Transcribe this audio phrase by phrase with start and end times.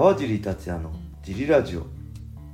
[0.00, 0.90] 川尻達也の
[1.22, 1.84] ジリラジオ。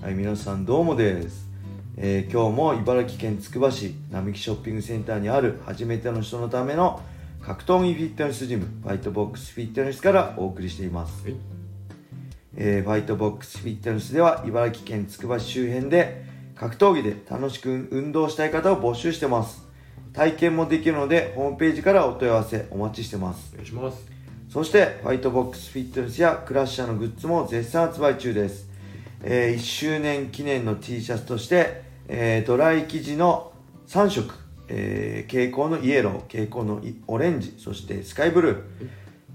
[0.00, 1.48] はい皆さんどうもです、
[1.96, 7.02] えー今日も茨城県つくば市並木ショッピングセンターにある初めての人のための
[7.40, 11.36] 格闘技フィットネスジムファイトボックスフィットネスからお送りしています、はい。
[12.54, 19.66] えーファイトボックスフィットネスでは茨城県つくば市周辺で格闘技で楽しく運動したい方を募集してます。
[20.12, 23.50] 体験もできるのでホームページからお問い合わせお待ちしてます。
[23.54, 24.11] お願いします
[24.52, 28.68] そしてファイトボックスフィットネスやクラッシャーのグッズも絶賛発売中です、
[29.22, 33.54] えー1周年記念の T シャツとして、えードライ生地の
[33.86, 34.34] 3色、
[34.68, 38.62] えー蛍光のイエロー蛍光のオレンジそしてスカイブルー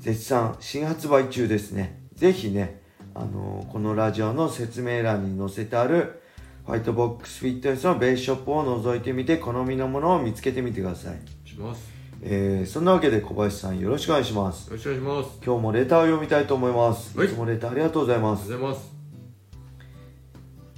[0.00, 1.98] 絶賛新発売中ですね。
[2.14, 2.82] ぜひね、
[3.14, 6.20] あのーこのラジオの説明欄に載せてある
[6.66, 11.95] ファイトボックスフィットネスのベースショップを覗いてみて好みのものを見つけてみてくださ、いします。
[12.22, 17.16] えーそんなわけで小林さんよろしくお願いしますよろしくお願いします今日もレターを読みたいと思います。
[17.16, 18.50] はいいつもレターありがとうございまありす。
[18.50, 18.96] がとうございます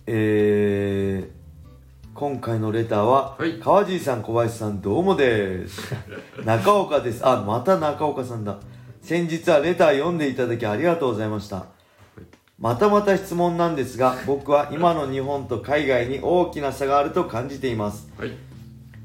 [0.07, 1.39] えー
[2.15, 5.95] 今回のレターは、はい川尻さん、小林さん、どうもです。
[6.45, 7.25] 中岡です。
[7.25, 8.59] あ、また中岡さんだ。
[9.03, 11.67] 先日はレター読んでいただきありがとうございました。
[12.59, 18.09] またまた質問なんですが、僕は今の日本と海外に大きな差があると感じています。
[18.19, 18.33] はい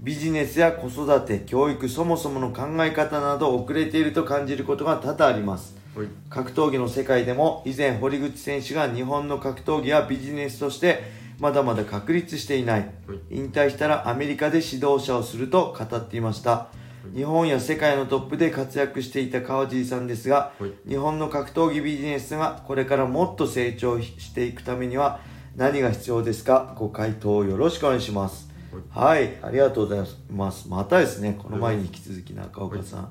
[0.03, 5.77] ビジネスや子育て、教育、そもそもの考え方など遅れていると感じることが多々あります。
[5.95, 6.07] はい。
[6.29, 11.03] 格闘技の世界でも以前堀口選手が日本の格闘技はビジネスとして
[11.39, 12.81] まだまだ確立していない。
[12.81, 12.91] はい。
[13.31, 16.67] 引退したらアメリカで指導者をすると語っていました。
[17.15, 20.71] 日本や世界のトップで活躍していた川尻さんですがはい。
[20.85, 25.21] 日本の格闘技ビジネスがこれからもっと成長していくためには
[25.55, 26.75] 何が必要ですか？
[26.77, 28.51] ご回答をよろしくお願いします
[28.89, 30.67] はい、ありがとうございます。
[30.69, 33.09] またですねこの前に引き続き中岡さん、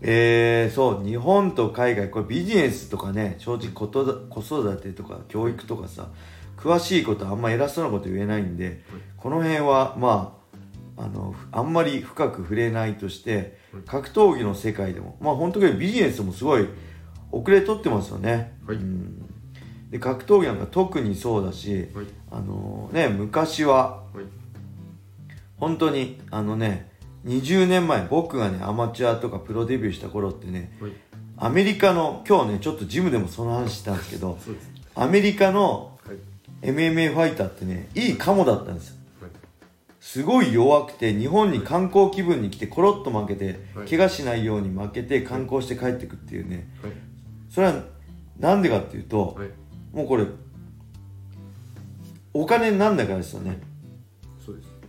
[0.00, 6.08] えー、そう日本と海外これビジネスとかね正直ことだ子育てとか教育とかさ
[6.56, 8.82] 詳しいことあんま偉そうなこと言えないんで
[9.16, 10.36] この辺はま
[10.96, 16.66] ああのあんまり深く触れないとして格闘技の世界でもまあ本当にビジネスもすごい
[17.32, 18.76] 遅れとってますよね、はい。
[18.76, 19.24] うん。
[19.90, 22.06] で格闘技なんか特にそうだしはい。
[22.30, 24.39] あのね昔ははい
[25.60, 26.90] 本当にあのね
[27.26, 30.92] 20年前僕がねアマチュアとかプロデビューした頃ってねはい。
[31.36, 34.38] アメリカの今日ねちょっとジムでもその話したんですけど
[34.94, 36.16] アメリカのはい。
[36.62, 38.96] MMA ファイターってねいいカモだったんですよ。
[39.22, 39.30] はい。
[40.00, 43.88] すごい弱くて日本に観光気分に来てコロッと負けて、はい。
[43.88, 46.68] 怪我しないように負けて観光して帰ってくっていうね。
[46.82, 46.92] はい。
[47.48, 47.84] それは
[48.38, 49.48] なんでかっていうと、はい。
[49.92, 50.26] もうこれ
[52.32, 53.58] お金になんだからですよね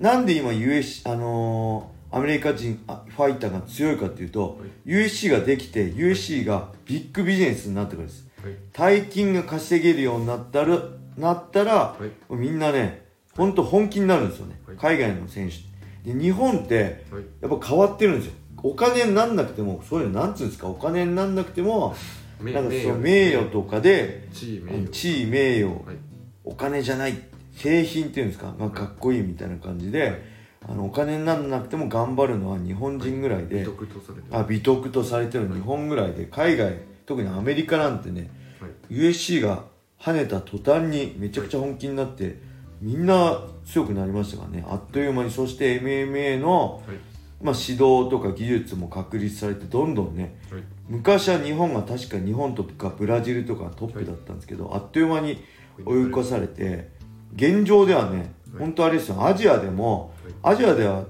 [0.01, 4.89] なんで今 USC あのーアメリカ人あファイターが強いかっていうと、はい。
[4.89, 8.27] USC ができて USC がビッグビジネスになったからです。
[8.43, 8.55] はい。
[8.73, 10.77] 大金が稼げるようになったら
[11.17, 11.97] なったら、は
[12.29, 12.35] い。
[12.35, 13.05] みんなね
[13.37, 14.77] 本当本気になるんですよね、はい。
[14.77, 16.11] 海外の選手。
[16.13, 17.23] で日本ってはい。
[17.39, 18.33] やっぱ変わってるんですよ。
[18.61, 20.67] お金になんなくてもそういうのなんつうんですか？
[20.67, 21.95] お金になんなくても
[22.41, 22.97] 名なんかそう誉。
[22.99, 25.25] 名誉とかで地位名誉。
[25.27, 25.97] 名誉、はい。
[26.43, 27.13] お金じゃない
[27.53, 28.55] 製品っていうんですか？
[28.59, 30.21] がかっこいいみたいな感じで、はい。
[30.69, 36.75] あのお金になんなくても頑張るのは日本人ぐらいで、美徳とされてあ美徳とされてる日本ぐらいで海外
[37.05, 38.29] 特にアメリカなんてね
[38.59, 38.93] はい。
[38.93, 39.65] USC が
[39.99, 42.37] 跳ねた途端にめちゃくちゃ本気になって
[42.79, 44.65] みんな強くなりましたからね。
[44.67, 46.97] あっという間にそして MMA の、はい。
[47.43, 50.63] まあ、指導とか技術も確立されてどんどんねはい。
[50.87, 55.43] 昔は日本が確か日本とかブラジルとかトップだったんですけど、あっという間に
[55.83, 56.89] 追い越されて
[57.35, 58.59] 現状ではねはい。
[58.59, 59.25] 本当あれですよ。
[59.25, 61.05] アジアでもアジアでは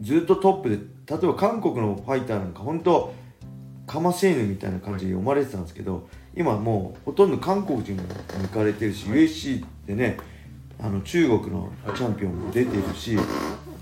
[0.00, 3.12] ずっとトップで例えば韓国のファイターなんか本当
[3.86, 8.02] かませ犬みたいな感じで読まれてたんですけど、今もうほとんど韓国人も
[8.42, 10.16] 抜かれてるし、USC でね
[10.80, 13.18] あの中国のチャンピオンも出ているし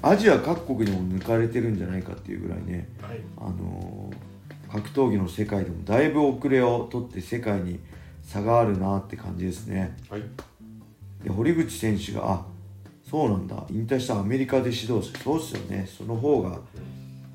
[0.00, 3.20] アジア各国にも抜かれてるんじゃないかっていうぐらいねはい。
[3.37, 4.29] あのー
[4.70, 7.81] 格闘技の世界でもだいぶ遅れを取って世界に
[8.23, 9.96] 差があるなって感じですね。
[10.11, 10.23] はい
[11.23, 12.47] で堀口選手があ
[13.09, 13.65] そうなんだ。
[13.70, 15.19] 引退したアメリカで指導者。
[15.25, 15.87] そうっすよね。
[15.87, 16.61] その方が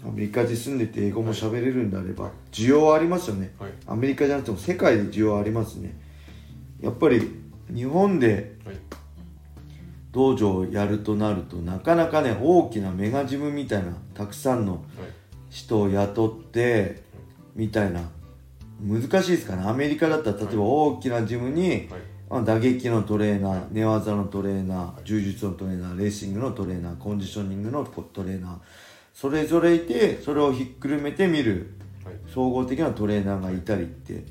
[0.05, 3.53] アメリカで住んでて英語も喋れるんであれば需要はありますよね。
[3.59, 3.71] はい。
[3.87, 5.97] アメリカじゃなくても世界で需要はありますね。
[6.81, 7.27] やっぱり
[7.73, 8.75] 日本ではい。
[10.11, 14.83] 道場をやるとなるとなかなかね大きなメガジムみたいなたくさんのはい。
[15.49, 17.03] 人を雇って
[17.55, 18.01] みたいな
[18.81, 19.63] 難しいですかね。
[19.65, 21.87] アメリカだったら例えば大きなジムに、はい。
[21.87, 21.99] まあ、
[22.41, 28.57] 打撃のトレーナー寝技のトレーナー柔術のトレーナーレーシングのトレーナーコンディショニングのトレーナー
[29.13, 31.75] それぞれいてそれをひっくるめて見る
[32.05, 32.15] はい。
[32.27, 34.23] 総合的なトレーナーがいたりって。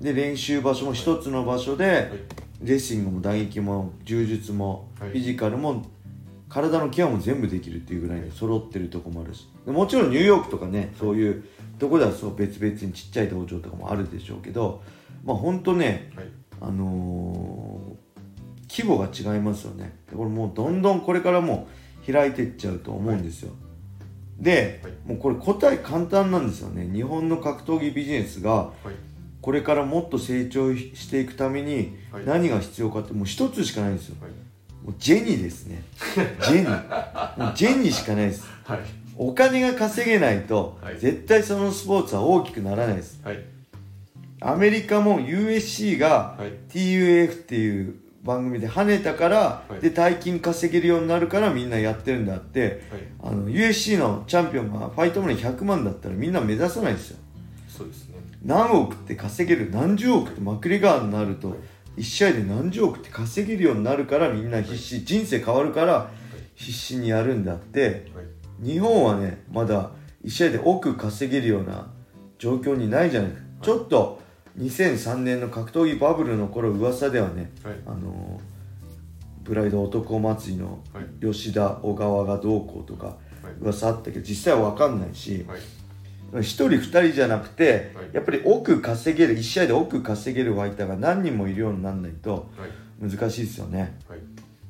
[0.00, 2.08] で練習場所も一つの場所で、はい。
[2.62, 5.10] レスリングも打撃も柔術も、はい。
[5.10, 5.84] フィジカルも
[6.48, 9.48] 体のケアも全部できるっていうぐらいに揃ってるとこもあるし。
[9.66, 11.44] でもちろんニューヨークとかねそういう
[11.78, 14.82] とこではそう別々にちっちゃい道場とかもあるでしょうけど
[15.24, 16.26] まあ本当ねはい
[16.62, 18.02] あのー
[18.72, 19.92] 規模が違いますよね。
[20.10, 21.68] でこれもうどんどんこれからも
[22.08, 23.52] う開いていっちゃうと思うんですよ、
[24.38, 24.92] で、はい。
[25.06, 26.88] もうこれ答え簡単なんですよね。
[26.90, 28.94] 日本の格闘技ビジネスがはい。
[29.42, 32.24] これからもっと成長していくためにはい。
[32.24, 34.16] 何が必要かってもう一つしかないんですよ。
[34.22, 34.30] はい。
[34.82, 35.82] もうジェニーですね。
[36.42, 37.44] ジェニー。
[37.44, 38.46] もうジェニーしかないです。
[38.64, 38.78] はい。
[39.18, 40.98] お金が稼げないとはい。
[40.98, 43.20] 絶対そのスポーツは大きくならないです。
[43.22, 43.44] はい
[44.44, 46.52] アメリカも USC がはい。
[46.68, 49.80] TUF っていう番組で跳ねたから、はい。
[49.80, 52.82] で大金稼げるようになるからみんなやってるんだって。
[52.90, 53.02] はい。
[53.22, 57.18] あの USC のチャンピオンがファイトマネー100万だったらみんな目指さないですよ
[57.68, 58.16] そうですね。
[58.44, 61.56] 何億って稼げる何十億ってマクレガーになると
[61.96, 65.04] 1試合で何十億って稼げるようになるからみんな必死。
[65.04, 66.10] 人生変わるから
[66.54, 68.10] 必死にやるんだって。
[68.14, 68.24] はい。
[68.64, 69.90] 日本はねまだ
[70.24, 71.90] 1試合で億稼げるような
[72.38, 73.30] 状況にないじゃない。
[73.30, 74.21] ですかちょっと
[74.58, 77.74] 2003年の格闘技バブルの頃噂ではねはい。
[77.86, 78.40] あの
[79.42, 81.04] ブライド男祭りのはい。
[81.20, 83.16] 吉田小川がどうこうとかはい。
[83.60, 85.60] 噂あったけど実際は分かんないしはい。
[86.34, 88.06] 1人2人じゃなくてはい。
[88.12, 93.10] やっぱり億稼げる1試合で億稼げるファイターが何人もいるようにならないとはい。
[93.10, 93.98] 難しいですよね。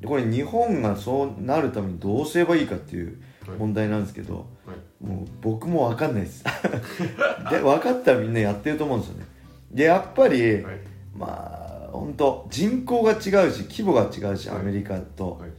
[0.04, 3.58] これ日本がそうなるためにどうすればいいかっていうはい。
[3.58, 5.04] 問題なんですけどはい。
[5.04, 6.42] もう僕も分かんないです。
[7.50, 9.26] で分かったらみんなやってると思うんですよね
[9.72, 10.76] でやっぱり、はい。
[11.16, 14.58] まあ本当人口が違うし規模が違うし、はい。
[14.60, 15.50] アメリカと、はい。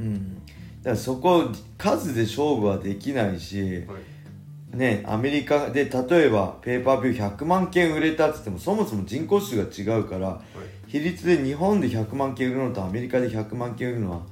[0.00, 0.34] うん。
[0.82, 4.76] だからそこ数で勝負はできないし、はい。
[4.76, 10.90] ねアメリカで例えばペーパービュー100万件売れたっつってもそもそも人口数が違うからはい。
[10.90, 14.22] 比率で日本で100万件売るのとアメリカで100万件売るのはは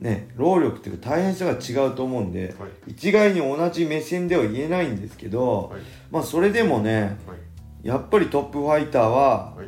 [0.00, 0.04] い。
[0.04, 2.92] ね労力っていうか大変さが違うと思うんではい。
[2.92, 5.80] 一概に同じ目線では言えないんですけど、はい。
[6.10, 7.49] まあそれでもねはい
[7.82, 9.66] やっぱりトップファイターは、はい。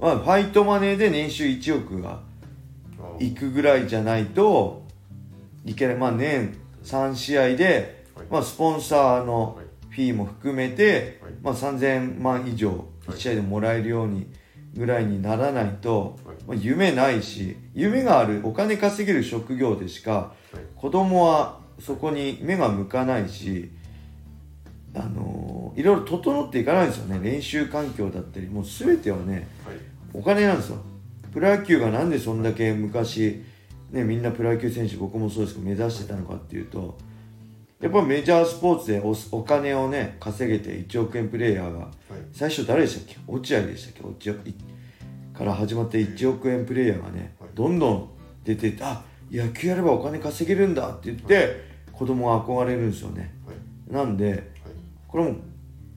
[0.00, 2.20] まあ、ファイトマネーで年収1億が
[3.18, 4.82] いくぐらいじゃないと
[5.64, 5.96] いけない。
[5.96, 8.26] まあ年3試合で、はい。
[8.30, 9.66] まあ、スポンサーのはい。
[9.90, 11.32] フィーも含めて、はい。
[11.42, 14.26] まあ、3000万以上1試合でもらえるように
[14.74, 16.36] ぐらいにならないと、はい。
[16.46, 20.58] まあ、夢ないし夢があるお金稼げる職業でしかはい。
[20.76, 23.70] 子供はそこに目が向かないし、
[24.94, 25.39] あのー
[25.80, 27.20] いろいろ整っていかないんですよね。
[27.22, 28.48] 練習環境だったり。
[28.48, 29.76] もう全てはねはい。
[30.12, 30.78] お金なんですよ。
[31.32, 33.42] プロ野球がなんでそんだけ昔、
[33.90, 36.98] ね、みんなプロ野球選手僕もそうですけど目指してたのかっていうと
[37.80, 41.90] やっぱメジャースポーツでおお金をね稼げて1億円プレイヤーがはい。
[42.32, 43.16] 最初誰でしたっけ？
[43.26, 44.30] 落合でしたっけ？
[44.30, 44.54] 落合い
[45.32, 47.50] から始まって1億円プレイヤーがねはい。
[47.54, 48.08] どんどん
[48.44, 53.32] 出てあ野球やればお金稼げるんだって言って子供が憧れるんですよね。
[53.46, 53.94] はい。
[53.94, 54.42] なんではい。
[55.06, 55.36] これも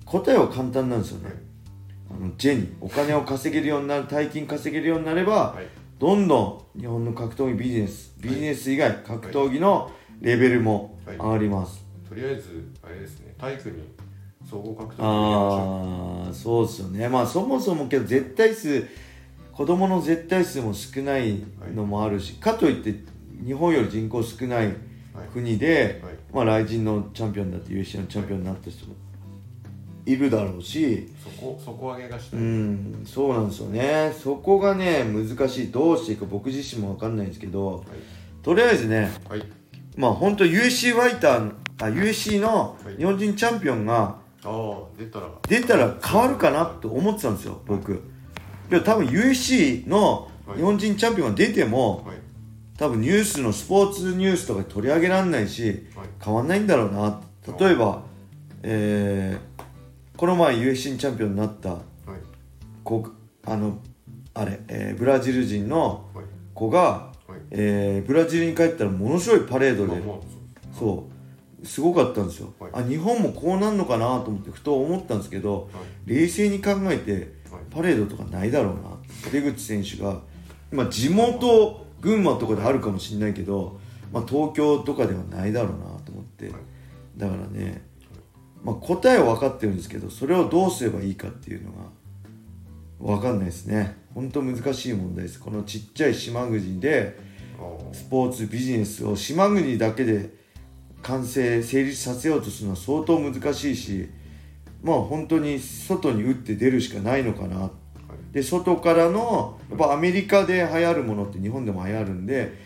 [0.05, 1.25] 答えは簡単なんですよね。
[1.25, 1.33] はい
[2.15, 5.65] あのジェにお金を稼げるようになる大金稼げるようになればはい。
[5.99, 9.89] どんどん日本の格闘技ビジネスビジネス以外格闘技の
[10.21, 13.33] レベルも上がります、とりあえずあれですね。
[13.37, 13.83] 体育に
[14.49, 17.07] 総合格闘技ああそうですよね。
[17.09, 18.85] まあそもそもけど絶対数
[19.51, 22.99] 子供の絶対数も少ないのもあるし、かといって
[23.45, 24.73] 日本より人口少ない
[25.31, 26.13] 国で、はい。
[26.33, 28.95] まあ雷神のチャンピオンだって UFC のチャンピオンになった人も
[30.05, 34.13] いるだろうし、うそこ底上げがしたうい、んそうなんですよね。
[34.21, 35.71] そこがね難しい。
[35.71, 37.83] どうしていいか僕自身も分かんないんですけど
[38.41, 39.39] とりあえずねはい。
[39.39, 39.49] はい
[39.95, 42.97] まあ本当ファイターあ USC のはい。
[42.97, 45.27] 日本人チャンピオンがああ出たら。
[45.47, 48.01] 出たら変わるかなと思ってたんですよ僕。
[48.69, 52.17] でも多分 USC の日本人チャンピオンが出てもはい。
[52.77, 56.07] 多分ニュースのスポーツニュースとかで取り上げられないしはい。
[56.21, 57.21] 変わんないんだろうな。
[57.59, 58.01] 例えば
[58.63, 59.52] えー
[60.23, 61.81] この前 USC チャンピオンになったはい。
[62.85, 63.05] 子
[63.45, 63.77] あの
[64.33, 66.25] あれ、えーブラジル人のはい。
[66.53, 67.41] 子が、はい。
[67.51, 70.17] えーブラジルに帰ったらものすごいパレードでまあまあ
[70.79, 71.09] そ
[71.61, 71.67] う。
[71.67, 72.71] すごかったんですよ、はい。
[72.73, 76.09] あ日本もこうなんのかなと思ってふと思ったんですけどはい。
[76.09, 77.11] 冷静に考えて
[77.51, 77.61] はい。
[77.69, 79.29] パレードとかないだろうな。
[79.29, 80.21] 出口選手が、
[80.71, 83.77] まあ、地元群馬とかであるかもしれないけど、
[84.13, 86.53] まあ、東京とかではないだろうなと思って、はい。
[87.17, 87.91] だからね、
[88.63, 91.77] まあ、答えは分かってるんですけどそれをどうすればいいかっていうのが
[92.99, 93.97] 分かんないですね。
[94.15, 95.39] 本当難しい問題です。
[95.39, 97.17] このちっちゃい島国で
[97.91, 100.29] スポーツビジネスを島国だけで
[101.01, 104.09] 完成成立させようとするのは相当難しいし
[104.81, 107.71] まあ本当に外に打って出るしかないのかな。
[108.31, 112.57] で外からのやっぱアメリカで流行るものって日本でも流行るんで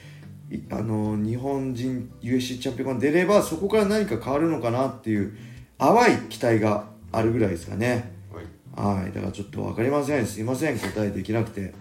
[0.49, 5.35] いあの日本人 USC チャンピオンが出ればそこから何か変わるのかなっていう
[5.77, 8.13] 淡い期待があるぐらいですかね。
[8.33, 8.97] はい。
[9.01, 9.11] はい。
[9.11, 10.25] だからちょっと分かりません。
[10.25, 10.79] すいません。
[10.79, 11.61] 答えできなくて。
[11.61, 11.71] はい。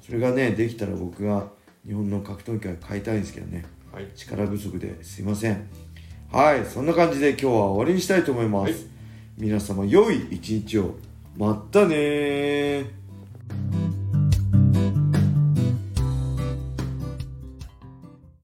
[0.00, 1.46] それがねできたら僕が
[1.86, 3.64] 日本の格闘技界変えたいんですけどね。
[3.92, 4.08] はい。
[4.14, 5.02] 力不足で。
[5.04, 5.68] すいません。
[6.30, 6.64] はい。
[6.64, 8.80] そんな感じで今日は終わりにしたいと思います、はい。
[9.38, 10.94] 皆様良い一日を。
[11.36, 13.01] まったねー